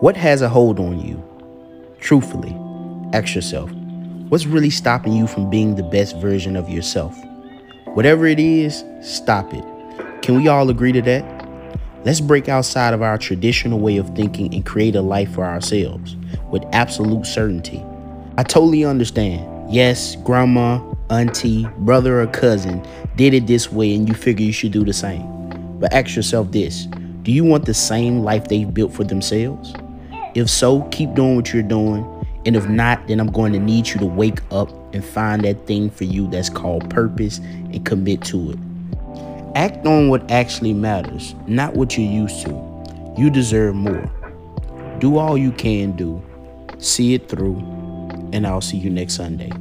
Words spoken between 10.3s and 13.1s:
we all agree to that? Let's break outside of